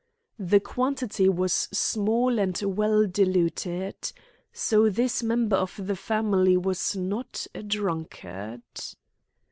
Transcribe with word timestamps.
The 0.39 0.59
quantity 0.59 1.29
was 1.29 1.53
small 1.71 2.39
and 2.39 2.59
well 2.63 3.05
diluted. 3.05 4.11
So 4.51 4.89
this 4.89 5.21
member 5.21 5.55
of 5.57 5.75
the 5.79 5.95
family 5.95 6.57
was 6.57 6.95
not 6.95 7.45
a 7.53 7.61
drunkard. 7.61 8.63